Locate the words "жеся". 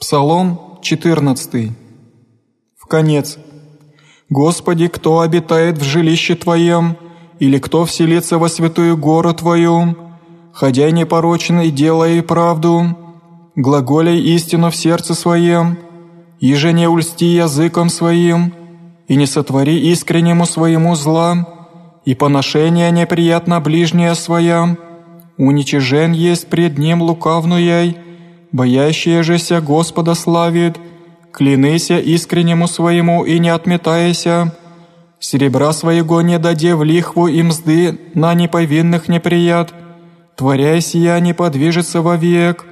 29.22-29.60